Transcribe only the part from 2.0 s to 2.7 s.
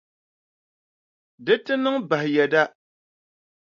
bahi yɛda.